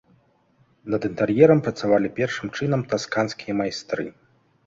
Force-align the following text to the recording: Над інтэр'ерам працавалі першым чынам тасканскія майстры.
Над 0.93 1.01
інтэр'ерам 1.09 1.59
працавалі 1.67 2.11
першым 2.19 2.47
чынам 2.59 2.85
тасканскія 2.93 3.53
майстры. 3.63 4.09